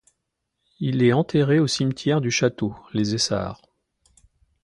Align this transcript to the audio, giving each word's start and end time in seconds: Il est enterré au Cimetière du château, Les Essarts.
Il 0.79 1.03
est 1.03 1.13
enterré 1.13 1.59
au 1.59 1.67
Cimetière 1.67 2.21
du 2.21 2.31
château, 2.31 2.75
Les 2.91 3.13
Essarts. 3.13 3.61